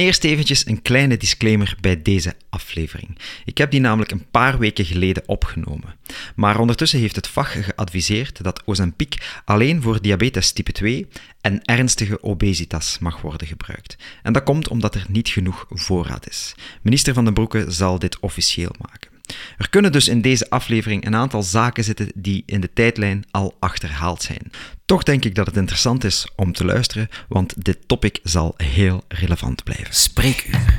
[0.00, 3.18] Eerst eventjes een kleine disclaimer bij deze aflevering.
[3.44, 5.94] Ik heb die namelijk een paar weken geleden opgenomen.
[6.34, 11.06] Maar ondertussen heeft het vak geadviseerd dat Ozempic alleen voor diabetes type 2
[11.40, 13.96] en ernstige obesitas mag worden gebruikt.
[14.22, 16.54] En dat komt omdat er niet genoeg voorraad is.
[16.82, 19.09] Minister Van den Broeke zal dit officieel maken.
[19.58, 23.56] Er kunnen dus in deze aflevering een aantal zaken zitten die in de tijdlijn al
[23.58, 24.50] achterhaald zijn.
[24.84, 29.04] Toch denk ik dat het interessant is om te luisteren, want dit topic zal heel
[29.08, 29.94] relevant blijven.
[29.94, 30.78] Spreekuur.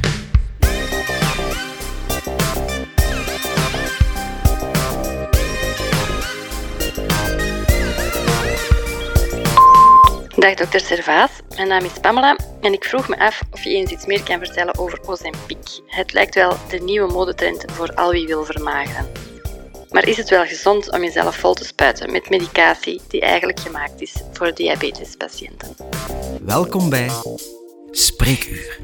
[10.41, 13.91] Dag dokter Servaas, mijn naam is Pamela en ik vroeg me af of je eens
[13.91, 15.79] iets meer kan vertellen over Ozempic.
[15.87, 19.11] Het lijkt wel de nieuwe modetrend voor al wie wil vermageren.
[19.89, 24.01] Maar is het wel gezond om jezelf vol te spuiten met medicatie die eigenlijk gemaakt
[24.01, 25.75] is voor diabetespatiënten?
[26.41, 27.09] Welkom bij
[27.91, 28.79] Spreekuur.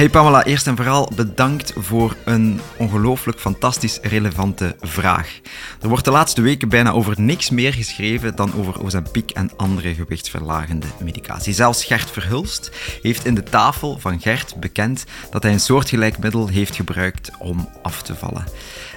[0.00, 5.40] Hey Pamela, eerst en vooral bedankt voor een ongelooflijk fantastisch relevante vraag.
[5.80, 9.94] Er wordt de laatste weken bijna over niks meer geschreven dan over Ozempic en andere
[9.94, 11.52] gewichtsverlagende medicatie.
[11.52, 12.70] Zelfs Gert Verhulst
[13.02, 17.68] heeft in de tafel van Gert bekend dat hij een soortgelijk middel heeft gebruikt om
[17.82, 18.44] af te vallen.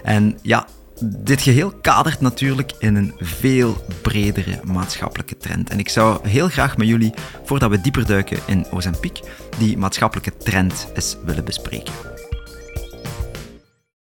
[0.04, 0.68] En ja,
[1.02, 5.70] dit geheel kadert natuurlijk in een veel bredere maatschappelijke trend.
[5.70, 7.14] En ik zou heel graag met jullie,
[7.44, 9.20] voordat we dieper duiken in Ozempic,
[9.58, 11.94] die maatschappelijke trend eens willen bespreken.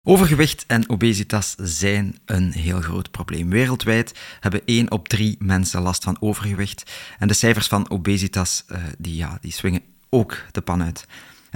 [0.02, 3.50] Overgewicht en obesitas zijn een heel groot probleem.
[3.50, 6.90] Wereldwijd hebben 1 op 3 mensen last van overgewicht.
[7.18, 11.06] En de cijfers van obesitas uh, die, ja, die swingen ook de pan uit.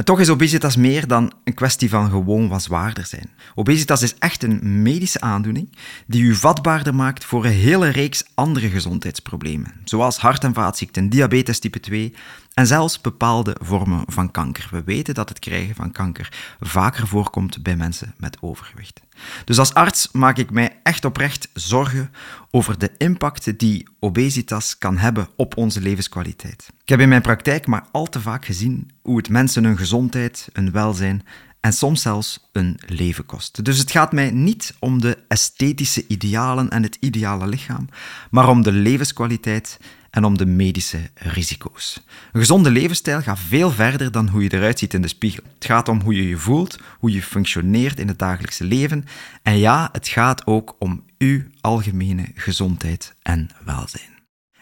[0.03, 3.31] En toch is obesitas meer dan een kwestie van gewoon wat zwaarder zijn.
[3.55, 8.69] Obesitas is echt een medische aandoening die u vatbaarder maakt voor een hele reeks andere
[8.69, 12.15] gezondheidsproblemen, zoals hart- en vaatziekten, diabetes type 2
[12.55, 14.69] en zelfs bepaalde vormen van kanker.
[14.71, 19.01] We weten dat het krijgen van kanker vaker voorkomt bij mensen met overgewicht.
[19.45, 22.11] Dus als arts maak ik mij echt oprecht zorgen
[22.51, 26.69] over de impact die obesitas kan hebben op onze levenskwaliteit.
[26.83, 30.49] Ik heb in mijn praktijk maar al te vaak gezien hoe het mensen hun gezondheid,
[30.53, 31.23] hun welzijn
[31.61, 33.65] en soms zelfs een leven kost.
[33.65, 37.89] Dus het gaat mij niet om de esthetische idealen en het ideale lichaam,
[38.31, 39.79] maar om de levenskwaliteit
[40.13, 42.03] en om de medische risico's.
[42.33, 45.43] Een gezonde levensstijl gaat veel verder dan hoe je eruit ziet in de spiegel.
[45.55, 49.05] Het gaat om hoe je je voelt, hoe je functioneert in het dagelijkse leven
[49.43, 54.11] en ja, het gaat ook om uw algemene gezondheid en welzijn.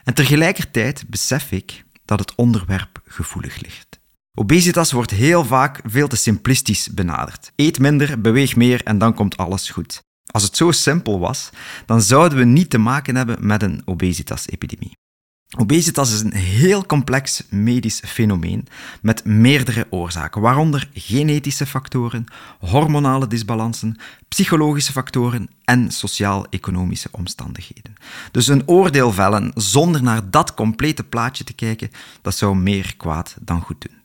[0.04, 4.00] En tegelijkertijd besef ik dat het onderwerp gevoelig ligt.
[4.34, 7.52] Obesitas wordt heel vaak veel te simplistisch benaderd.
[7.56, 10.02] Eet minder, beweeg meer en dan komt alles goed.
[10.30, 11.50] Als het zo simpel was,
[11.86, 14.98] dan zouden we niet te maken hebben met een obesitas-epidemie.
[15.58, 18.66] Obesitas is een heel complex medisch fenomeen
[19.02, 22.24] met meerdere oorzaken, waaronder genetische factoren,
[22.58, 23.96] hormonale disbalansen,
[24.28, 27.94] psychologische factoren en sociaal-economische omstandigheden.
[28.30, 31.90] Dus een oordeel vellen zonder naar dat complete plaatje te kijken,
[32.22, 33.99] dat zou meer kwaad dan goed doen.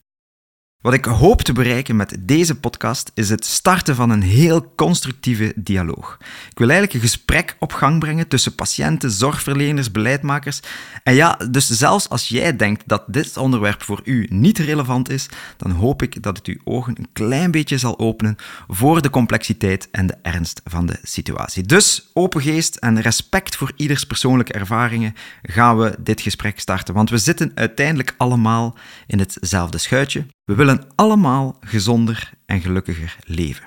[0.85, 5.53] Wat ik hoop te bereiken met deze podcast is het starten van een heel constructieve
[5.55, 6.17] dialoog.
[6.49, 10.59] Ik wil eigenlijk een gesprek op gang brengen tussen patiënten, zorgverleners, beleidmakers.
[11.03, 15.29] En ja, dus zelfs als jij denkt dat dit onderwerp voor u niet relevant is,
[15.57, 18.35] dan hoop ik dat het uw ogen een klein beetje zal openen
[18.67, 21.63] voor de complexiteit en de ernst van de situatie.
[21.63, 27.09] Dus open geest en respect voor ieders persoonlijke ervaringen gaan we dit gesprek starten, want
[27.09, 30.25] we zitten uiteindelijk allemaal in hetzelfde schuitje.
[30.45, 33.63] We willen allemaal gezonder en gelukkiger leven.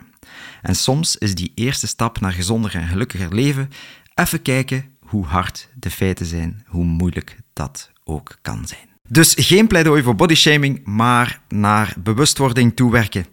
[0.62, 3.69] En soms is die eerste stap naar gezonder en gelukkiger leven
[4.15, 8.88] even kijken hoe hard de feiten zijn, hoe moeilijk dat ook kan zijn.
[9.09, 13.27] Dus geen pleidooi voor bodyshaming, maar naar bewustwording toewerken.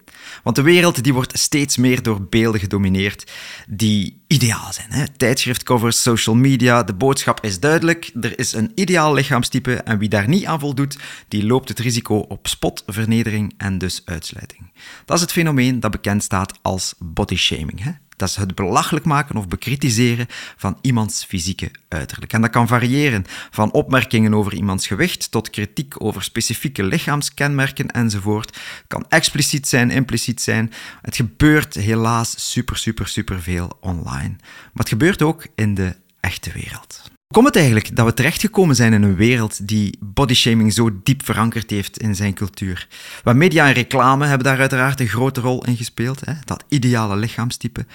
[0.44, 3.32] Want de wereld die wordt steeds meer door beelden gedomineerd
[3.68, 4.92] die ideaal zijn.
[4.92, 5.04] Hè?
[5.18, 8.12] Tijdschriftcovers, social media, de boodschap is duidelijk.
[8.22, 10.98] Er is een ideaal lichaamstype en wie daar niet aan voldoet,
[11.28, 14.72] die loopt het risico op spot, vernedering en dus uitsluiting.
[15.06, 17.98] Dat is het fenomeen dat bekend staat als bodyshaming.
[18.16, 20.28] Dat is het belachelijk maken of bekritiseren
[20.58, 22.34] van iemands fysieke uiterlijk.
[22.34, 28.58] En dat kan variëren van opmerkingen over iemands gewicht tot kritiek over specifieke lichaamskenmerken enzovoort.
[28.88, 30.74] Kan expliciet zijn, impliciet zijn.
[31.02, 34.36] Het gebeurt helaas super, super, super veel online.
[34.40, 37.15] Maar het gebeurt ook in de echte wereld.
[37.34, 41.70] Komt het eigenlijk dat we terechtgekomen zijn in een wereld die bodyshaming zo diep verankerd
[41.70, 42.88] heeft in zijn cultuur?
[43.24, 46.34] Waar media en reclame hebben daar uiteraard een grote rol in gespeeld, hè?
[46.44, 47.86] dat ideale lichaamstype.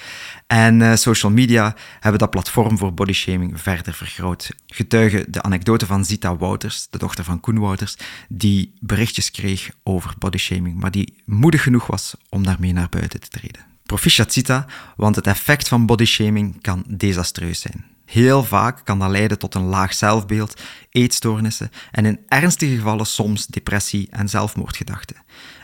[0.46, 4.50] En uh, social media hebben dat platform voor bodyshaming verder vergroot.
[4.66, 7.96] Getuigen de anekdote van Zita Wouters, de dochter van Koen Wouters,
[8.28, 13.28] die berichtjes kreeg over bodyshaming, maar die moedig genoeg was om daarmee naar buiten te
[13.28, 13.66] treden.
[13.82, 14.66] Proficiat Zita,
[14.96, 17.84] want het effect van bodyshaming kan desastreus zijn.
[18.10, 20.60] Heel vaak kan dat leiden tot een laag zelfbeeld,
[20.90, 25.16] eetstoornissen en in ernstige gevallen soms depressie en zelfmoordgedachten.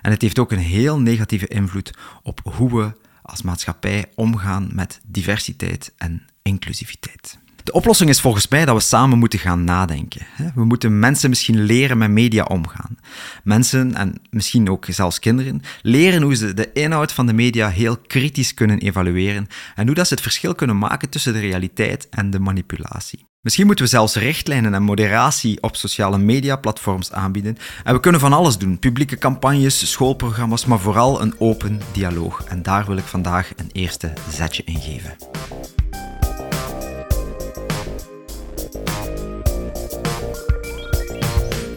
[0.03, 1.91] En het heeft ook een heel negatieve invloed
[2.23, 7.39] op hoe we als maatschappij omgaan met diversiteit en inclusiviteit.
[7.67, 10.27] De oplossing is volgens mij dat we samen moeten gaan nadenken.
[10.55, 12.99] We moeten mensen misschien leren met media omgaan.
[13.45, 17.97] Mensen, en misschien ook zelfs kinderen, leren hoe ze de inhoud van de media heel
[17.97, 22.31] kritisch kunnen evalueren en hoe dat ze het verschil kunnen maken tussen de realiteit en
[22.31, 23.27] de manipulatie.
[23.41, 27.57] Misschien moeten we zelfs richtlijnen en moderatie op sociale media-platforms aanbieden.
[27.85, 32.45] En we kunnen van alles doen: publieke campagnes, schoolprogramma's, maar vooral een open dialoog.
[32.45, 35.17] En daar wil ik vandaag een eerste zetje in geven.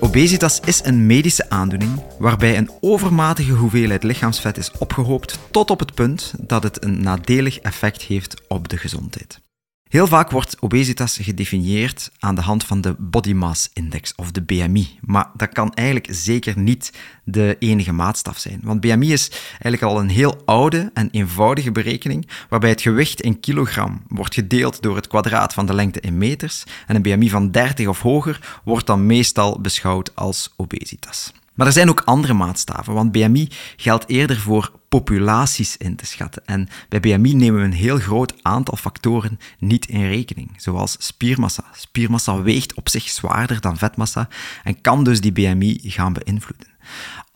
[0.09, 5.93] Obesitas is een medische aandoening waarbij een overmatige hoeveelheid lichaamsvet is opgehoopt tot op het
[5.93, 9.41] punt dat het een nadelig effect heeft op de gezondheid.
[9.89, 14.41] Heel vaak wordt obesitas gedefinieerd aan de hand van de Body Mass Index of de
[14.41, 14.99] BMI.
[15.01, 16.93] Maar dat kan eigenlijk zeker niet
[17.23, 18.59] de enige maatstaf zijn.
[18.63, 23.39] Want BMI is eigenlijk al een heel oude en eenvoudige berekening, waarbij het gewicht in
[23.39, 26.63] kilogram wordt gedeeld door het kwadraat van de lengte in meters.
[26.87, 31.31] En een BMI van 30 of hoger wordt dan meestal beschouwd als obesitas.
[31.59, 36.41] Maar er zijn ook andere maatstaven, want BMI geldt eerder voor populaties in te schatten.
[36.45, 41.63] En bij BMI nemen we een heel groot aantal factoren niet in rekening, zoals spiermassa.
[41.73, 44.27] Spiermassa weegt op zich zwaarder dan vetmassa
[44.63, 46.67] en kan dus die BMI gaan beïnvloeden.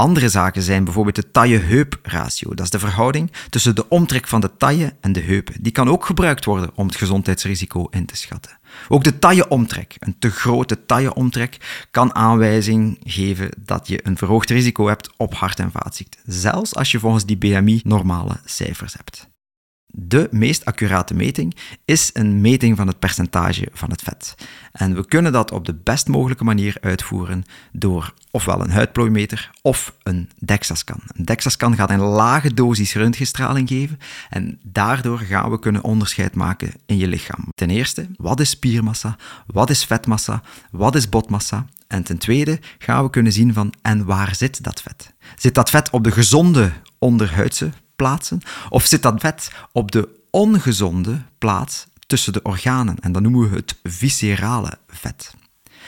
[0.03, 2.53] Andere zaken zijn bijvoorbeeld de taille-heup-ratio.
[2.53, 5.53] Dat is de verhouding tussen de omtrek van de taille en de heupen.
[5.59, 8.59] Die kan ook gebruikt worden om het gezondheidsrisico in te schatten.
[8.87, 14.87] Ook de tailleomtrek, een te grote tailleomtrek, kan aanwijzing geven dat je een verhoogd risico
[14.87, 19.32] hebt op hart- en vaatziekten, zelfs als je volgens die BMI normale cijfers hebt.
[19.95, 21.55] De meest accurate meting
[21.85, 24.35] is een meting van het percentage van het vet.
[24.71, 29.93] En we kunnen dat op de best mogelijke manier uitvoeren door ofwel een huidplooimeter of
[30.03, 30.99] een DEXA-scan.
[31.07, 33.99] Een DEXA-scan gaat een lage dosis röntgenstraling geven
[34.29, 37.47] en daardoor gaan we kunnen onderscheid maken in je lichaam.
[37.55, 40.41] Ten eerste, wat is spiermassa, wat is vetmassa,
[40.71, 44.81] wat is botmassa en ten tweede gaan we kunnen zien van en waar zit dat
[44.81, 45.13] vet?
[45.35, 47.71] Zit dat vet op de gezonde onderhuidse
[48.03, 48.41] plaatsen?
[48.69, 52.95] Of zit dat vet op de ongezonde plaats tussen de organen?
[52.99, 55.33] En dat noemen we het viscerale vet.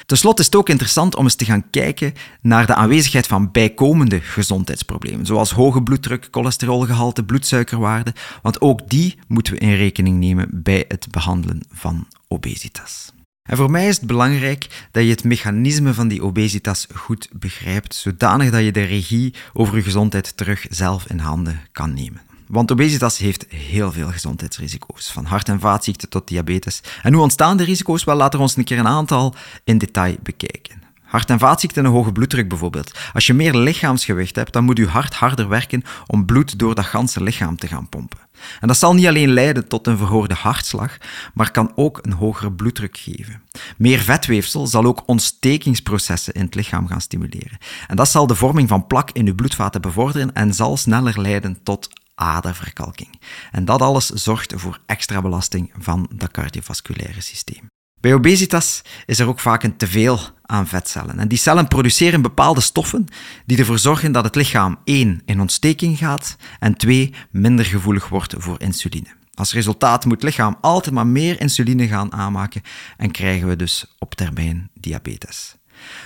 [0.05, 3.51] Ten slotte is het ook interessant om eens te gaan kijken naar de aanwezigheid van
[3.51, 10.47] bijkomende gezondheidsproblemen, zoals hoge bloeddruk, cholesterolgehalte, bloedsuikerwaarde, want ook die moeten we in rekening nemen
[10.51, 13.14] bij het behandelen van obesitas.
[13.45, 17.95] En voor mij is het belangrijk dat je het mechanisme van die obesitas goed begrijpt,
[17.95, 22.21] zodanig dat je de regie over je gezondheid terug zelf in handen kan nemen.
[22.47, 26.81] Want obesitas heeft heel veel gezondheidsrisico's, van hart- en vaatziekten tot diabetes.
[27.01, 28.03] En hoe ontstaan de risico's?
[28.03, 30.84] Wel, laten we ons een keer een aantal in detail bekijken.
[31.15, 32.91] Hart- en vaatziekten en hoge bloeddruk bijvoorbeeld.
[33.13, 36.85] Als je meer lichaamsgewicht hebt, dan moet je hart harder werken om bloed door dat
[36.85, 38.19] ganse lichaam te gaan pompen.
[38.59, 40.97] En dat zal niet alleen leiden tot een verhoorde hartslag,
[41.33, 43.41] maar kan ook een hogere bloeddruk geven.
[43.77, 47.57] Meer vetweefsel zal ook ontstekingsprocessen in het lichaam gaan stimuleren.
[47.87, 51.63] En dat zal de vorming van plak in uw bloedvaten bevorderen en zal sneller leiden
[51.63, 53.19] tot aderverkalking.
[53.51, 57.69] En dat alles zorgt voor extra belasting van dat cardiovasculaire systeem.
[57.99, 61.19] Bij obesitas is er ook vaak een teveel aan vetcellen.
[61.19, 63.07] En die cellen produceren bepaalde stoffen
[63.45, 68.33] die ervoor zorgen dat het lichaam 1 in ontsteking gaat en 2 minder gevoelig wordt
[68.37, 69.07] voor insuline.
[69.33, 72.61] Als resultaat moet het lichaam altijd maar meer insuline gaan aanmaken
[72.97, 75.55] en krijgen we dus op termijn diabetes.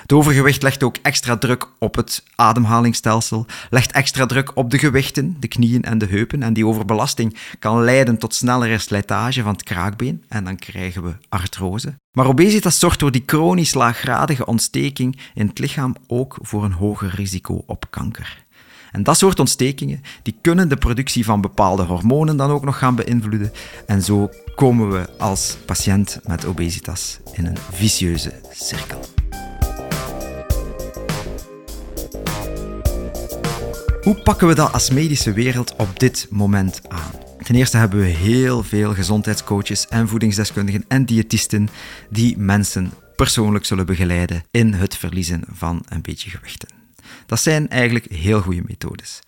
[0.01, 5.38] Het overgewicht legt ook extra druk op het ademhalingsstelsel, legt extra druk op de gewichten,
[5.39, 6.43] de knieën en de heupen.
[6.43, 11.13] En die overbelasting kan leiden tot snellere slijtage van het kraakbeen en dan krijgen we
[11.29, 11.93] artrose.
[12.12, 17.15] Maar obesitas zorgt door die chronisch laaggradige ontsteking in het lichaam ook voor een hoger
[17.15, 18.48] risico op kanker.
[18.91, 22.95] En dat soort ontstekingen die kunnen de productie van bepaalde hormonen dan ook nog gaan
[22.95, 23.51] beïnvloeden.
[23.86, 29.00] En zo komen we als patiënt met obesitas in een vicieuze cirkel.
[34.01, 37.11] Hoe pakken we dat als medische wereld op dit moment aan?
[37.43, 41.69] Ten eerste hebben we heel veel gezondheidscoaches en voedingsdeskundigen en diëtisten
[42.09, 46.69] die mensen persoonlijk zullen begeleiden in het verliezen van een beetje gewichten.
[47.25, 49.19] Dat zijn eigenlijk heel goede methodes.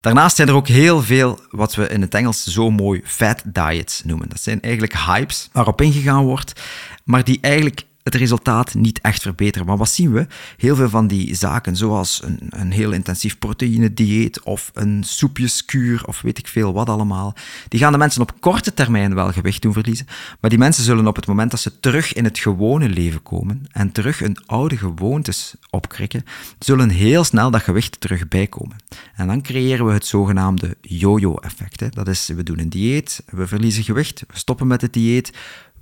[0.00, 4.04] Daarnaast zijn er ook heel veel wat we in het Engels zo mooi fat diets
[4.04, 4.28] noemen.
[4.28, 6.62] Dat zijn eigenlijk hypes waarop ingegaan wordt,
[7.04, 9.66] maar die eigenlijk het resultaat niet echt verbeteren.
[9.66, 10.26] Maar wat zien we?
[10.56, 16.20] Heel veel van die zaken, zoals een, een heel intensief proteïne-dieet of een soepjeskuur of
[16.20, 17.34] weet ik veel wat allemaal,
[17.68, 20.06] die gaan de mensen op korte termijn wel gewicht doen verliezen,
[20.40, 23.66] maar die mensen zullen op het moment dat ze terug in het gewone leven komen
[23.70, 26.24] en terug hun oude gewoontes opkrikken,
[26.58, 28.76] zullen heel snel dat gewicht terug bijkomen.
[29.14, 31.94] En dan creëren we het zogenaamde yo-yo-effect.
[31.94, 35.32] Dat is, we doen een dieet, we verliezen gewicht, we stoppen met het dieet,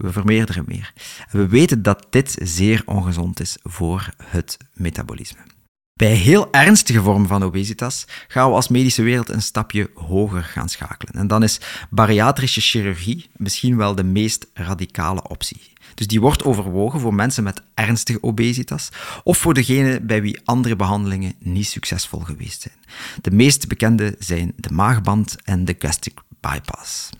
[0.03, 0.93] we vermeerderen meer.
[1.31, 5.41] We weten dat dit zeer ongezond is voor het metabolisme.
[5.95, 10.69] Bij heel ernstige vormen van obesitas gaan we als medische wereld een stapje hoger gaan
[10.69, 11.15] schakelen.
[11.15, 15.73] En dan is bariatrische chirurgie misschien wel de meest radicale optie.
[15.95, 18.89] Dus die wordt overwogen voor mensen met ernstige obesitas
[19.25, 22.75] of voor degenen bij wie andere behandelingen niet succesvol geweest zijn.
[23.21, 27.11] De meest bekende zijn de maagband en de gastric bypass.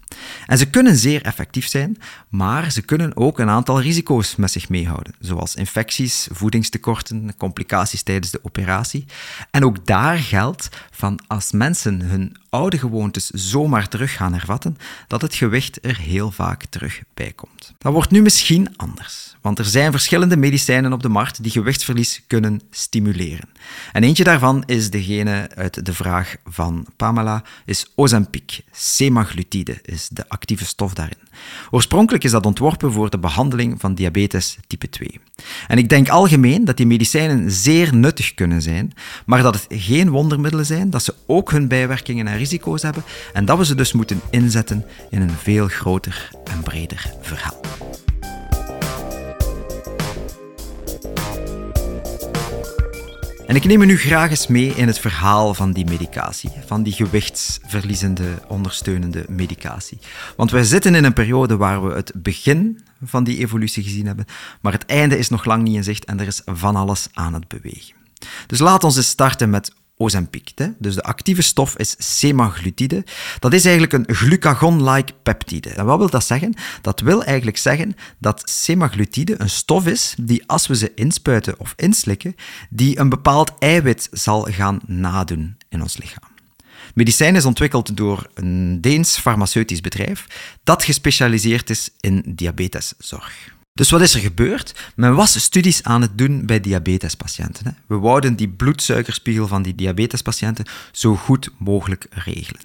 [0.47, 4.69] En ze kunnen zeer effectief zijn, maar ze kunnen ook een aantal risico's met zich
[4.69, 9.05] meehouden, zoals infecties, voedingstekorten, complicaties tijdens de operatie.
[9.51, 14.77] En ook daar geldt van als mensen hun oude gewoontes zomaar terug gaan hervatten,
[15.07, 17.73] dat het gewicht er heel vaak terug bij komt.
[17.79, 22.23] Dat wordt nu misschien anders, want er zijn verschillende medicijnen op de markt die gewichtsverlies
[22.27, 23.49] kunnen stimuleren.
[23.93, 28.61] En eentje daarvan is degene uit de vraag van Pamela, is Ozempic.
[28.73, 29.79] Semaglutide
[30.09, 31.19] de actieve stof daarin.
[31.71, 35.21] Oorspronkelijk is dat ontworpen voor de behandeling van diabetes type 2.
[35.67, 38.93] En ik denk algemeen dat die medicijnen zeer nuttig kunnen zijn,
[39.27, 43.45] maar dat het geen wondermiddelen zijn, dat ze ook hun bijwerkingen en risico's hebben en
[43.45, 47.61] dat we ze dus moeten inzetten in een veel groter en breder verhaal.
[53.53, 56.83] En ik neem u nu graag eens mee in het verhaal van die medicatie, van
[56.83, 59.99] die gewichtsverliezende, ondersteunende medicatie.
[60.37, 64.25] Want we zitten in een periode waar we het begin van die evolutie gezien hebben,
[64.61, 67.35] maar het einde is nog lang niet in zicht en er is van alles aan
[67.35, 67.95] het bewegen.
[68.47, 70.51] Dus laat ons eens starten met Ozempic.
[70.79, 73.05] Dus de actieve stof is semaglutide.
[73.39, 75.71] Dat is eigenlijk een glucagon-like peptide.
[75.71, 76.55] En wat wil dat zeggen?
[76.81, 81.73] Dat wil eigenlijk zeggen dat semaglutide een stof is die als we ze inspuiten of
[81.77, 82.35] inslikken,
[82.71, 86.31] die een bepaald eiwit zal gaan nadoen in ons lichaam.
[86.95, 90.27] Medicijn is ontwikkeld door een Deens farmaceutisch bedrijf
[90.65, 93.55] dat gespecialiseerd is in diabeteszorg.
[93.75, 94.75] Dus wat is er gebeurd?
[94.97, 97.77] Men was studies aan het doen bij diabetespatiënten.
[97.87, 102.61] We wouden die bloedsuikerspiegel van die diabetespatiënten zo goed mogelijk regelen.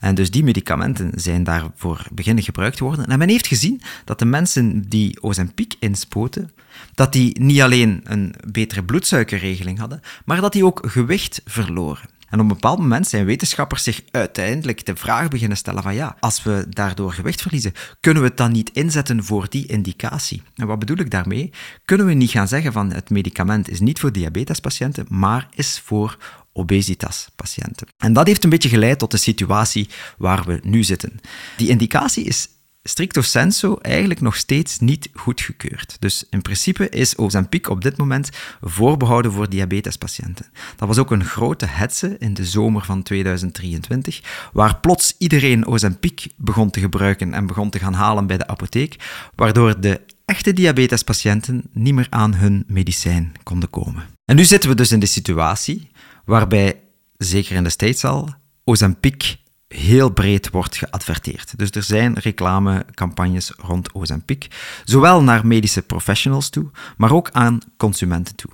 [0.00, 3.06] En dus die medicamenten zijn daarvoor beginnen gebruikt worden.
[3.06, 6.50] En men heeft gezien dat de mensen die Ozempic inspoten,
[6.94, 12.08] dat die niet alleen een betere bloedsuikerregeling hadden, maar dat die ook gewicht verloren.
[12.34, 16.16] En op een bepaald moment zijn wetenschappers zich uiteindelijk de vraag beginnen stellen van ja,
[16.20, 20.42] als we daardoor gewicht verliezen, kunnen we het dan niet inzetten voor die indicatie?
[20.54, 21.50] En wat bedoel ik daarmee?
[21.84, 26.16] Kunnen we niet gaan zeggen van het medicament is niet voor diabetespatiënten, maar is voor
[26.52, 27.86] obesitaspatiënten.
[27.98, 29.88] En dat heeft een beetje geleid tot de situatie
[30.18, 31.20] waar we nu zitten.
[31.56, 32.48] Die indicatie is
[32.86, 35.96] stricto sensu eigenlijk nog steeds niet goedgekeurd.
[35.98, 40.46] Dus in principe is Ozempic op dit moment voorbehouden voor diabetespatiënten.
[40.76, 46.26] Dat was ook een grote hetze in de zomer van 2023, waar plots iedereen Ozempic
[46.36, 48.96] begon te gebruiken en begon te gaan halen bij de apotheek,
[49.34, 54.04] waardoor de echte diabetespatiënten niet meer aan hun medicijn konden komen.
[54.24, 55.90] En nu zitten we dus in de situatie
[56.24, 56.80] waarbij,
[57.16, 59.42] zeker in de States al, Ozempic
[59.76, 61.58] heel breed wordt geadverteerd.
[61.58, 64.48] Dus er zijn reclamecampagnes rond Ozempic,
[64.84, 68.50] zowel naar medische professionals toe, maar ook aan consumenten toe.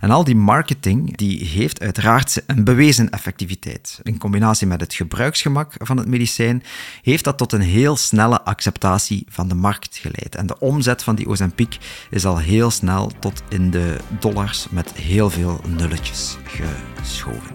[0.00, 4.00] En al die marketing die heeft uiteraard een bewezen effectiviteit.
[4.02, 6.62] In combinatie met het gebruiksgemak van het medicijn
[7.02, 10.34] heeft dat tot een heel snelle acceptatie van de markt geleid.
[10.34, 11.78] En de omzet van die Ozempic
[12.10, 17.50] is al heel snel tot in de dollars met heel veel nulletjes geschoven.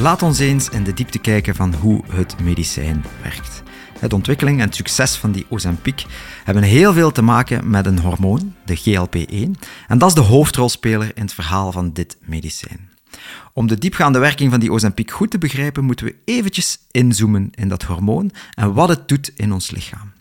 [0.00, 3.62] Laat ons eens in de diepte kijken van hoe het medicijn werkt.
[3.98, 6.04] Het ontwikkeling en het succes van die Ozempic
[6.44, 11.10] hebben heel veel te maken met een hormoon, de GLP-1, en dat is de hoofdrolspeler
[11.14, 12.88] in het verhaal van dit medicijn.
[13.52, 17.68] Om de diepgaande werking van die Ozempic goed te begrijpen, moeten we eventjes inzoomen in
[17.68, 20.13] dat hormoon en wat het doet in ons lichaam.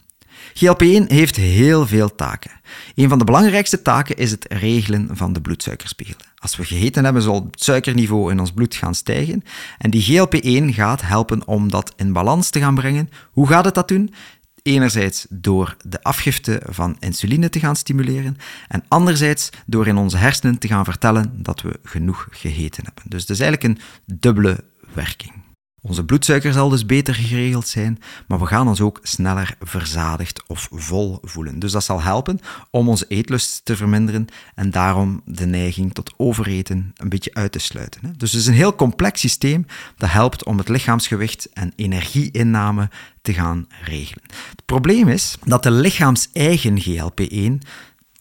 [0.54, 2.52] GLP-1 heeft heel veel taken.
[2.96, 6.16] Een van de belangrijkste taken is het regelen van de bloedsuikerspiegel.
[6.38, 9.44] Als we gegeten hebben, zal het suikerniveau in ons bloed gaan stijgen.
[9.78, 13.10] En die GLP-1 gaat helpen om dat in balans te gaan brengen.
[13.32, 14.14] Hoe gaat het dat doen?
[14.62, 20.58] Enerzijds door de afgifte van insuline te gaan stimuleren en anderzijds door in onze hersenen
[20.58, 23.04] te gaan vertellen dat we genoeg gegeten hebben.
[23.08, 23.86] Dus het is eigenlijk een
[24.20, 25.43] dubbele werking.
[25.86, 30.68] Onze bloedsuiker zal dus beter geregeld zijn, maar we gaan ons ook sneller verzadigd of
[30.72, 31.60] vol voelen.
[31.60, 36.92] Dus dat zal helpen om onze eetlust te verminderen en daarom de neiging tot overeten
[36.98, 38.14] een beetje uit te sluiten.
[38.18, 39.66] Dus het is een heel complex systeem
[39.98, 42.90] dat helpt om het lichaamsgewicht en energieinname
[43.22, 44.24] te gaan regelen.
[44.50, 47.68] Het probleem is dat de lichaams-eigen GLP-1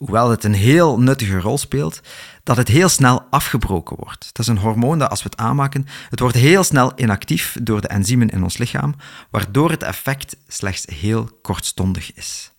[0.04, 2.00] hoewel het een heel nuttige rol speelt,
[2.42, 4.20] dat het heel snel afgebroken wordt.
[4.32, 7.80] Dat is een hormoon dat als we het aanmaken, het wordt heel snel inactief door
[7.80, 8.94] de enzymen in ons lichaam,
[9.30, 12.52] waardoor het effect slechts heel kortstondig is.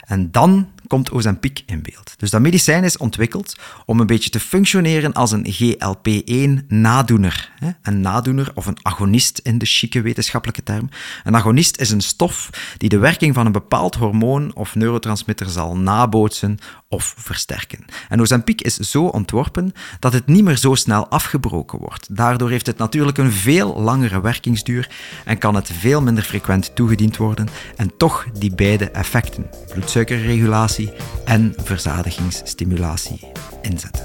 [0.00, 2.14] En dan komt Ozempic in beeld.
[2.16, 7.52] Dus dat medicijn is ontwikkeld om een beetje te functioneren als een GLP-1-nadoener.
[7.82, 10.88] Een nadoener of een agonist in de chique wetenschappelijke term.
[11.24, 15.76] Een agonist is een stof die de werking van een bepaald hormoon of neurotransmitter zal
[15.76, 17.84] nabootsen of versterken.
[18.08, 22.16] En Ozempic is zo ontworpen dat het niet meer zo snel afgebroken wordt.
[22.16, 24.90] Daardoor heeft het natuurlijk een veel langere werkingsduur
[25.24, 30.75] en kan het veel minder frequent toegediend worden en toch die beide effecten, bloedsuikerregulatie
[31.24, 34.04] en verzadigingsstimulatie, inzetten.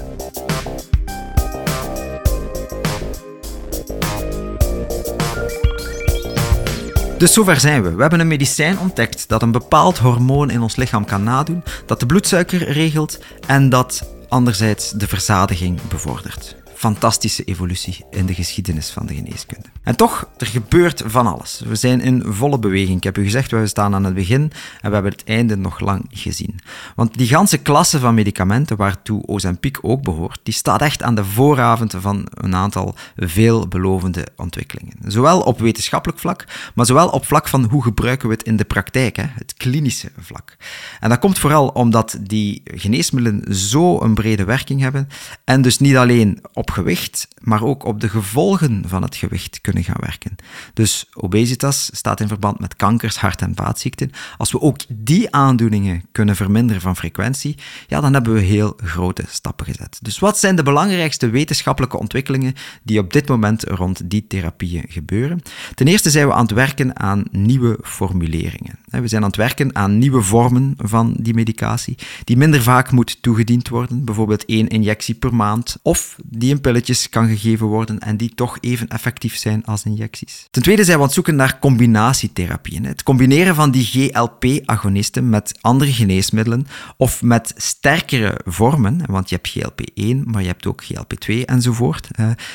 [7.18, 7.94] Dus zover zijn we.
[7.94, 12.00] We hebben een medicijn ontdekt dat een bepaald hormoon in ons lichaam kan nadoen, dat
[12.00, 19.06] de bloedsuiker regelt en dat anderzijds de verzadiging bevordert fantastische evolutie in de geschiedenis van
[19.06, 19.68] de geneeskunde.
[19.82, 21.62] En toch, er gebeurt van alles.
[21.66, 22.96] We zijn in volle beweging.
[22.96, 24.42] Ik heb u gezegd, we staan aan het begin
[24.80, 26.60] en we hebben het einde nog lang gezien.
[26.94, 31.24] Want die ganse klasse van medicamenten, waartoe Ozempic ook behoort, die staat echt aan de
[31.24, 34.96] vooravond van een aantal veelbelovende ontwikkelingen.
[35.06, 38.64] Zowel op wetenschappelijk vlak, maar zowel op vlak van hoe gebruiken we het in de
[38.64, 40.56] praktijk, hè, het klinische vlak.
[41.00, 45.08] En dat komt vooral omdat die geneesmiddelen zo een brede werking hebben
[45.44, 49.84] en dus niet alleen op gewicht, maar ook op de gevolgen van het gewicht kunnen
[49.84, 50.36] gaan werken.
[50.74, 54.10] Dus obesitas staat in verband met kankers, hart- en vaatziekten.
[54.36, 57.56] Als we ook die aandoeningen kunnen verminderen van frequentie,
[57.88, 59.98] ja, dan hebben we heel grote stappen gezet.
[60.02, 65.40] Dus wat zijn de belangrijkste wetenschappelijke ontwikkelingen die op dit moment rond die therapieën gebeuren?
[65.74, 68.78] Ten eerste zijn we aan het werken aan nieuwe formuleringen.
[69.00, 73.22] We zijn aan het werken aan nieuwe vormen van die medicatie, die minder vaak moet
[73.22, 78.16] toegediend worden, bijvoorbeeld één injectie per maand, of die in pilletjes kan gegeven worden en
[78.16, 80.46] die toch even effectief zijn als injecties.
[80.50, 82.84] Ten tweede zijn we aan het zoeken naar combinatietherapieën.
[82.84, 89.58] Het combineren van die GLP-agonisten met andere geneesmiddelen of met sterkere vormen, want je hebt
[89.58, 92.08] GLP-1, maar je hebt ook GLP-2 enzovoort.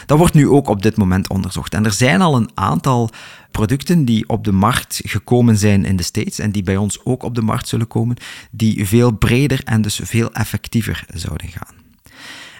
[0.05, 1.73] Dat wordt nu ook op dit moment onderzocht.
[1.73, 3.09] En er zijn al een aantal
[3.57, 7.23] producten die op de markt gekomen zijn in de States en die bij ons ook
[7.23, 8.17] op de markt zullen komen,
[8.51, 11.75] die veel breder en dus veel effectiever zouden gaan.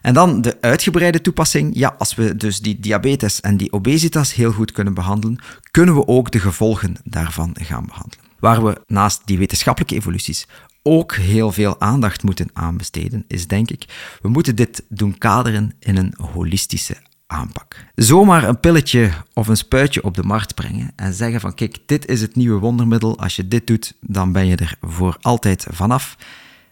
[0.02, 1.72] En dan de uitgebreide toepassing.
[1.76, 5.40] Ja, als we dus die diabetes en die obesitas heel goed kunnen behandelen,
[5.72, 8.26] kunnen we ook de gevolgen daarvan gaan behandelen.
[8.40, 10.48] Waar we naast die wetenschappelijke evoluties
[10.84, 13.86] ook heel veel aandacht moeten aanbesteden, is denk ik,
[14.22, 16.98] we moeten dit doen kaderen in een holistische
[17.28, 17.86] aanpak.
[17.96, 22.08] Zomaar een pilletje of een spuitje op de markt brengen en zeggen van kijk, dit
[22.08, 26.18] is het nieuwe wondermiddel, als je dit doet, dan ben je er voor altijd vanaf.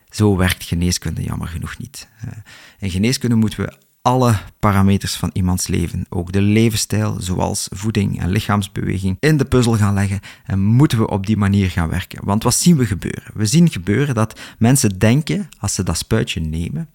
[0.10, 2.08] Zo werkt geneeskunde jammer genoeg niet.
[2.22, 2.28] Eh,
[2.80, 8.30] in geneeskunde moeten we alle parameters van iemands leven, ook de levensstijl, zoals voeding en
[8.30, 12.26] lichaamsbeweging, in de puzzel gaan leggen en moeten we op die manier gaan werken.
[12.26, 13.32] Want wat zien we gebeuren?
[13.34, 16.89] We zien gebeuren dat mensen denken, als ze dat spuitje nemen,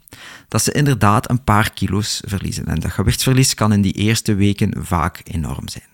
[0.49, 2.67] dat ze inderdaad een paar kilo's verliezen.
[2.67, 5.90] En dat gewichtsverlies kan in die eerste weken vaak enorm zijn.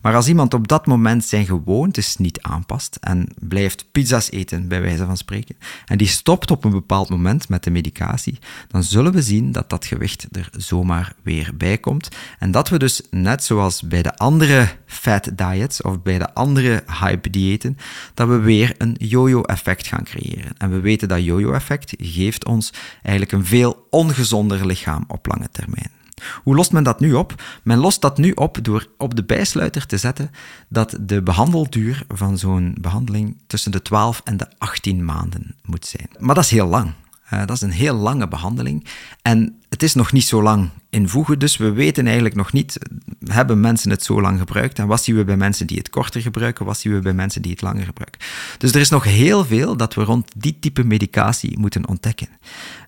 [0.00, 4.80] Maar als iemand op dat moment zijn gewoontes niet aanpast en blijft pizza's eten, bij
[4.80, 9.12] wijze van spreken, en die stopt op een bepaald moment met de medicatie, dan zullen
[9.12, 12.08] we zien dat dat gewicht er zomaar weer bij komt.
[12.38, 16.84] En dat we dus, net zoals bij de andere fat diets of bij de andere
[17.00, 17.78] hype diëten,
[18.14, 20.52] dat we weer een yo-yo-effect gaan creëren.
[20.58, 22.72] En we weten dat yo-yo-effect geeft ons
[23.02, 26.01] eigenlijk een veel ongezonder lichaam op lange termijn.
[26.42, 27.42] Hoe lost men dat nu op?
[27.62, 30.30] Men lost dat nu op door op de bijsluiter te zetten
[30.68, 36.08] dat de behandelduur van zo'n behandeling tussen de 12 en de 18 maanden moet zijn.
[36.18, 36.92] Maar dat is heel lang.
[37.28, 38.86] dat is een heel lange behandeling.
[39.22, 42.78] En het is nog niet zo lang in voegen, dus we weten eigenlijk nog niet,
[43.24, 46.20] hebben mensen het zo lang gebruikt en wat zien we bij mensen die het korter
[46.20, 48.20] gebruiken, wat zien we bij mensen die het langer gebruiken.
[48.58, 52.28] Dus er is nog heel veel dat we rond die type medicatie moeten ontdekken.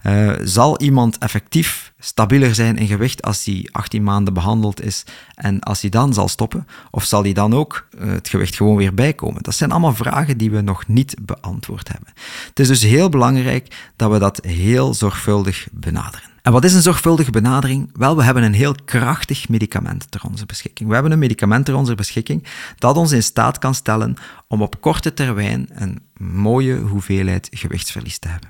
[0.07, 5.61] Uh, zal iemand effectief stabieler zijn in gewicht als hij 18 maanden behandeld is en
[5.61, 6.67] als hij dan zal stoppen?
[6.91, 9.43] Of zal hij dan ook uh, het gewicht gewoon weer bijkomen?
[9.43, 12.13] Dat zijn allemaal vragen die we nog niet beantwoord hebben.
[12.49, 16.34] Het is dus heel belangrijk dat we dat heel zorgvuldig benaderen.
[16.45, 17.91] En wat is een zorgvuldige benadering?
[17.93, 20.89] Wel, we hebben een heel krachtig medicament ter onze beschikking.
[20.89, 22.45] We hebben een medicament ter onze beschikking
[22.79, 24.17] dat ons in staat kan stellen
[24.49, 28.49] om op korte termijn een mooie hoeveelheid gewichtsverlies te hebben.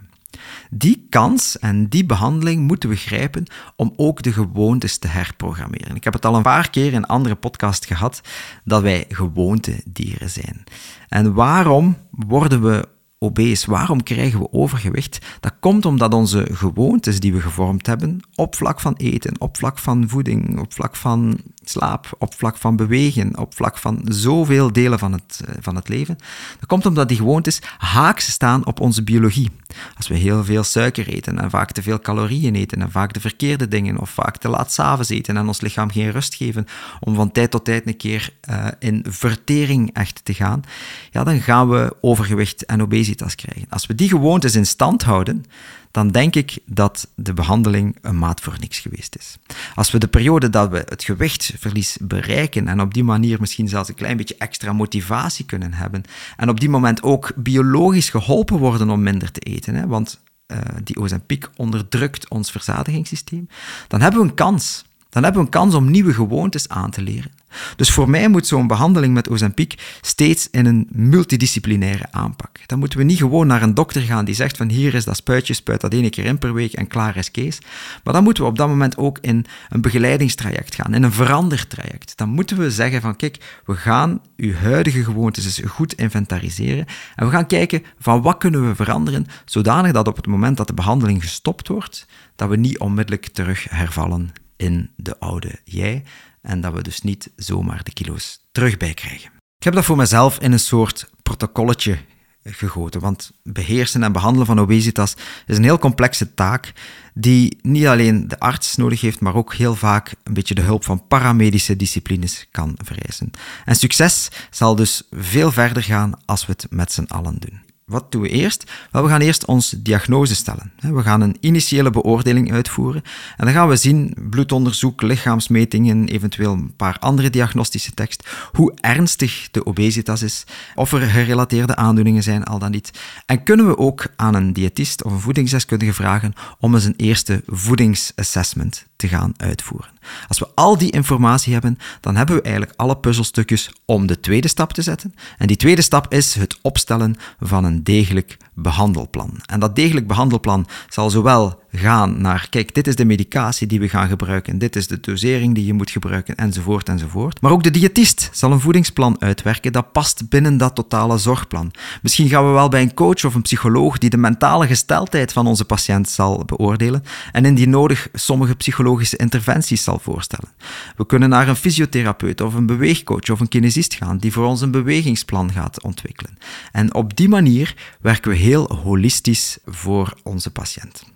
[0.70, 3.44] Die kans en die behandeling moeten we grijpen
[3.76, 5.96] om ook de gewoontes te herprogrammeren.
[5.96, 8.20] Ik heb het al een paar keer in andere podcasts gehad
[8.64, 10.64] dat wij gewoontedieren zijn.
[11.08, 12.88] En waarom worden we
[13.24, 13.70] obese.
[13.70, 15.18] Waarom krijgen we overgewicht?
[15.40, 19.78] Dat komt omdat onze gewoontes die we gevormd hebben op vlak van eten, op vlak
[19.78, 24.98] van voeding, op vlak van slaap, op vlak van bewegen, op vlak van zoveel delen
[24.98, 26.18] van het, eh, van het leven.
[26.58, 29.50] Dat komt omdat die gewoontes haaks staan op onze biologie.
[29.96, 33.20] Als we heel veel suiker eten en vaak te veel calorieën eten en vaak de
[33.20, 36.66] verkeerde dingen of vaak te laat s'avonds eten en ons lichaam geen rust geven
[37.00, 40.62] om van tijd tot tijd een keer uh, in vertering echt te gaan,
[41.10, 43.66] ja, dan gaan we overgewicht en obesitas krijgen.
[43.70, 45.44] Als we die gewoontes in stand houden,
[45.90, 49.36] dan denk ik dat de behandeling een maat voor niks geweest is.
[49.74, 53.88] Als we de periode dat we het gewichtverlies bereiken en op die manier misschien zelfs
[53.88, 56.02] een klein beetje extra motivatie kunnen hebben
[56.36, 60.58] en op die moment ook biologisch geholpen worden om minder te eten, hè, want uh,
[60.84, 63.48] die Ozempic onderdrukt ons verzadigingssysteem,
[63.88, 64.84] dan hebben we een kans.
[65.14, 67.30] Dan hebben we een kans om nieuwe gewoontes aan te leren.
[67.76, 72.58] Dus voor mij moet zo'n behandeling met Ozempic steeds in een multidisciplinaire aanpak.
[72.66, 75.16] Dan moeten we niet gewoon naar een dokter gaan die zegt van hier is dat
[75.16, 77.58] spuitje, spuit dat één keer in per week en klaar is Kees.
[78.04, 82.16] Maar dan moeten we op dat moment ook in een begeleidingstraject gaan, in een verandertraject.
[82.16, 87.26] Dan moeten we zeggen van kijk, we gaan uw huidige gewoontes eens goed inventariseren en
[87.26, 90.74] we gaan kijken van wat kunnen we veranderen, zodanig dat op het moment dat de
[90.74, 96.04] behandeling gestopt wordt, dat we niet onmiddellijk terug hervallen in de oude jij,
[96.42, 99.30] en dat we dus niet zomaar de kilo's terug bijkrijgen.
[99.58, 101.98] Ik heb dat voor mezelf in een soort protocolletje
[102.44, 105.14] gegoten, want beheersen en behandelen van obesitas
[105.46, 106.72] is een heel complexe taak
[107.14, 110.84] die niet alleen de arts nodig heeft, maar ook heel vaak een beetje de hulp
[110.84, 113.30] van paramedische disciplines kan vereisen.
[113.64, 117.63] En succes zal dus veel verder gaan als we het met z'n allen doen.
[117.84, 118.72] Wat doen we eerst?
[118.90, 120.72] Wel, we gaan eerst ons diagnose stellen.
[120.80, 123.02] We gaan een initiële beoordeling uitvoeren
[123.36, 129.48] en dan gaan we zien, bloedonderzoek, lichaamsmetingen, eventueel een paar andere diagnostische tekst, hoe ernstig
[129.50, 130.44] de obesitas is,
[130.74, 132.90] of er gerelateerde aandoeningen zijn, al dan niet.
[133.26, 137.42] En kunnen we ook aan een diëtist of een voedingsdeskundige vragen om eens een eerste
[137.46, 139.93] voedingsassessment te gaan uitvoeren.
[140.28, 144.48] Als we al die informatie hebben, dan hebben we eigenlijk alle puzzelstukjes om de tweede
[144.48, 145.14] stap te zetten.
[145.38, 149.40] En die tweede stap is het opstellen van een degelijk behandelplan.
[149.46, 153.88] En dat degelijk behandelplan zal zowel gaan naar, kijk, dit is de medicatie die we
[153.88, 157.40] gaan gebruiken, dit is de dosering die je moet gebruiken, enzovoort, enzovoort.
[157.40, 161.70] Maar ook de diëtist zal een voedingsplan uitwerken dat past binnen dat totale zorgplan.
[162.02, 165.46] Misschien gaan we wel bij een coach of een psycholoog die de mentale gesteldheid van
[165.46, 170.48] onze patiënt zal beoordelen en indien nodig sommige psychologische interventies zal voorstellen.
[170.96, 174.60] We kunnen naar een fysiotherapeut of een beweegcoach of een kinesist gaan die voor ons
[174.60, 176.38] een bewegingsplan gaat ontwikkelen.
[176.72, 181.13] En op die manier werken we heel holistisch voor onze patiënt.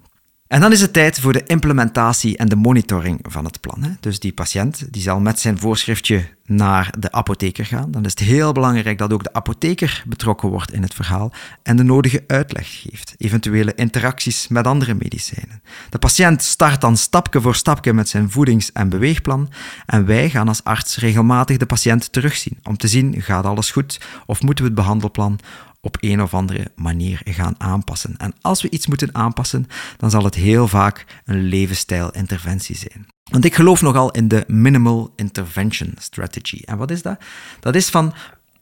[0.49, 3.97] En dan is het tijd voor de implementatie en de monitoring van het plan.
[4.01, 7.91] Dus die patiënt die zal met zijn voorschriftje naar de apotheker gaan.
[7.91, 11.33] Dan is het heel belangrijk dat ook de apotheker betrokken wordt in het verhaal
[11.63, 15.63] en de nodige uitleg geeft, eventuele interacties met andere medicijnen.
[15.91, 19.51] De patiënt start dan stapje voor stapje met zijn voedings- en beweegplan
[19.87, 24.01] en wij gaan als arts regelmatig de patiënt terugzien om te zien gaat alles goed
[24.27, 25.39] of moeten we het behandelplan
[25.81, 28.17] op een of andere manier gaan aanpassen.
[28.17, 33.07] En als we iets moeten aanpassen, dan zal het heel vaak een levensstijlinterventie zijn.
[33.31, 36.61] Want ik geloof nogal in de minimal intervention strategy.
[36.65, 37.19] En wat is dat?
[37.61, 38.13] Dat is van,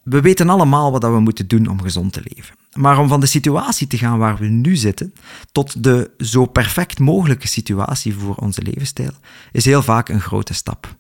[0.03, 2.55] we weten allemaal wat we moeten doen om gezond te leven.
[2.73, 5.15] Maar om van de situatie te gaan waar we nu zitten,
[5.53, 9.13] tot de zo perfect mogelijke situatie voor onze levensstijl,
[9.53, 10.97] is heel vaak een grote stap.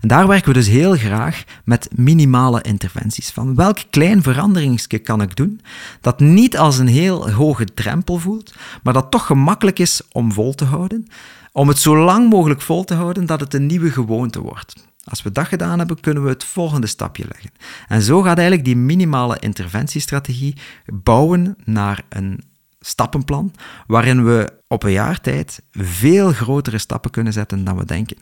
[0.00, 3.30] En daar werken we dus heel graag met minimale interventies.
[3.30, 5.60] Van welk klein veranderingsje kan ik doen
[6.00, 10.54] dat niet als een heel hoge drempel voelt, maar dat toch gemakkelijk is om vol
[10.54, 11.06] te houden,
[11.52, 14.74] om het zo lang mogelijk vol te houden dat het een nieuwe gewoonte wordt.
[15.04, 17.50] Als we dat gedaan hebben, kunnen we het volgende stapje leggen.
[17.88, 22.40] En zo gaat eigenlijk die minimale interventiestrategie bouwen naar een
[22.86, 23.52] stappenplan
[23.86, 28.16] waarin we op een jaar tijd veel grotere stappen kunnen zetten dan we denken.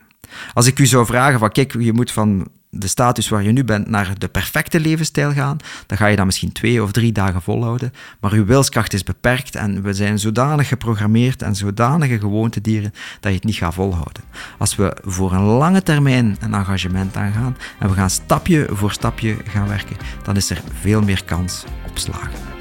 [0.55, 3.65] Als ik u zou vragen van kijk, je moet van de status waar je nu
[3.65, 7.43] bent naar de perfecte levensstijl gaan, dan ga je dat misschien twee of drie dagen
[7.43, 7.93] volhouden.
[8.21, 13.37] Maar uw wilskracht is beperkt en we zijn zodanig geprogrammeerd en zodanige gewoontedieren dat je
[13.37, 14.23] het niet gaat volhouden.
[14.59, 19.37] Als we voor een lange termijn een engagement aangaan en we gaan stapje voor stapje
[19.45, 22.54] gaan werken, dan is er veel meer kans op slagen.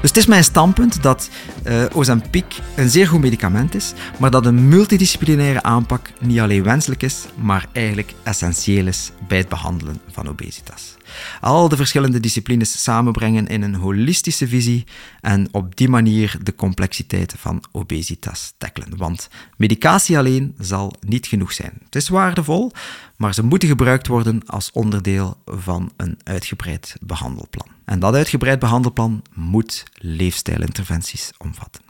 [0.00, 1.30] Dus het is mijn standpunt dat
[1.66, 7.02] uh, Ozempic een zeer goed medicament is, maar dat een multidisciplinaire aanpak niet alleen wenselijk
[7.02, 10.97] is, maar eigenlijk essentieel is bij het behandelen van obesitas.
[11.40, 14.84] Al de verschillende disciplines samenbrengen in een holistische visie
[15.20, 18.96] en op die manier de complexiteit van obesitas tackelen.
[18.96, 21.72] Want medicatie alleen zal niet genoeg zijn.
[21.84, 22.72] Het is waardevol,
[23.16, 27.66] maar ze moeten gebruikt worden als onderdeel van een uitgebreid behandelplan.
[27.84, 31.87] En dat uitgebreid behandelplan moet leefstijlinterventies omvatten.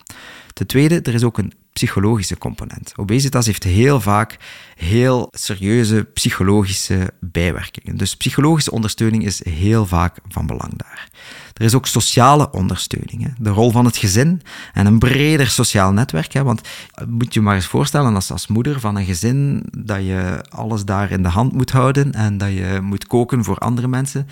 [0.58, 2.92] Ten tweede, er is ook een psychologische component.
[2.96, 4.36] Obesitas heeft heel vaak
[4.76, 7.96] heel serieuze psychologische bijwerkingen.
[7.96, 11.08] Dus psychologische ondersteuning is heel vaak van belang daar.
[11.54, 13.34] Er is ook sociale ondersteuning.
[13.38, 14.42] De rol van het gezin
[14.72, 16.32] en een breder sociaal netwerk.
[16.32, 16.60] Want
[16.94, 20.84] eh, moet je maar eens voorstellen als, als moeder van een gezin dat je alles
[20.84, 24.28] daar in de hand moet houden en dat je moet koken voor andere mensen.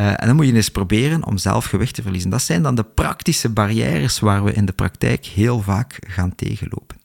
[0.00, 2.30] Uh, en dan moet je eens proberen om zelf gewicht te verliezen.
[2.30, 6.98] Dat zijn dan de praktische barrières waar we in de praktijk heel vaak gaan tegenlopen.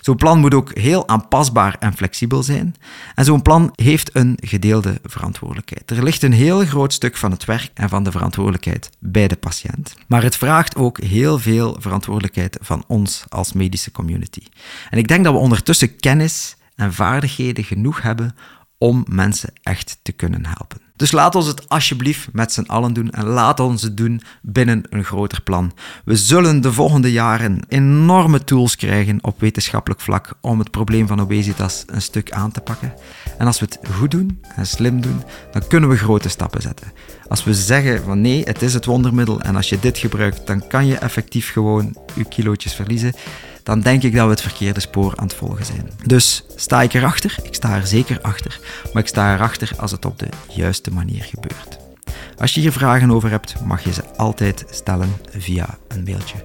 [0.00, 2.74] Zo'n plan moet ook heel aanpasbaar en flexibel zijn.
[3.14, 5.90] En zo'n plan heeft een gedeelde verantwoordelijkheid.
[5.90, 9.36] Er ligt een heel groot stuk van het werk en van de verantwoordelijkheid bij de
[9.36, 9.94] patiënt.
[10.06, 14.42] Maar het vraagt ook heel veel verantwoordelijkheid van ons als medische community.
[14.90, 18.36] En ik denk dat we ondertussen kennis en vaardigheden genoeg hebben
[18.78, 20.87] om mensen echt te kunnen helpen.
[20.98, 24.82] Dus laat ons het alsjeblieft met z'n allen doen en laat ons het doen binnen
[24.90, 25.72] een groter plan.
[26.04, 31.20] We zullen de volgende jaren enorme tools krijgen op wetenschappelijk vlak om het probleem van
[31.20, 32.94] obesitas een stuk aan te pakken.
[33.38, 36.92] En als we het goed doen en slim doen, dan kunnen we grote stappen zetten.
[37.28, 40.66] Als we zeggen van nee, het is het wondermiddel en als je dit gebruikt, dan
[40.66, 43.14] kan je effectief gewoon je kilootjes verliezen
[43.68, 45.90] dan denk ik dat we het verkeerde spoor aan het volgen zijn.
[46.06, 47.36] Dus sta ik erachter?
[47.42, 48.60] Ik sta er zeker achter,
[48.92, 51.78] maar ik sta erachter als het op de juiste manier gebeurt.
[52.38, 56.44] Als je hier vragen over hebt, mag je ze altijd stellen via een mailtje.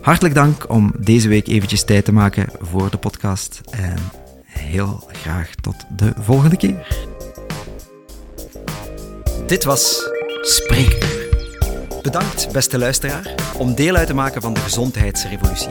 [0.00, 3.98] Hartelijk dank om deze week eventjes tijd te maken voor de podcast en
[4.44, 6.86] heel graag tot de volgende keer.
[9.46, 10.10] Dit was
[10.42, 11.28] Spreekuur.
[12.02, 15.70] Bedankt, beste luisteraar, om deel uit te maken van de gezondheidsrevolutie.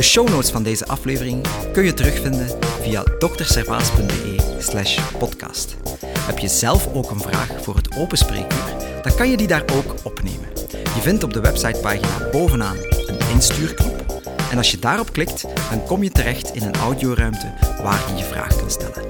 [0.00, 2.46] De show notes van deze aflevering kun je terugvinden
[2.82, 5.76] via drservaas.be slash podcast.
[6.18, 9.64] Heb je zelf ook een vraag voor het open spreekuur, dan kan je die daar
[9.72, 10.48] ook opnemen.
[10.70, 16.02] Je vindt op de websitepagina bovenaan een instuurknop en als je daarop klikt, dan kom
[16.02, 19.04] je terecht in een audioruimte waar je je vraag kunt stellen.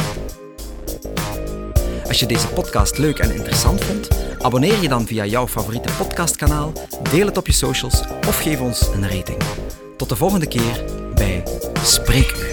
[2.07, 6.73] Als je deze podcast leuk en interessant vond, abonneer je dan via jouw favoriete podcastkanaal,
[7.11, 9.39] deel het op je socials of geef ons een rating.
[10.01, 10.85] Tot de volgende keer
[11.15, 11.43] bij
[11.83, 12.50] Spreekuur.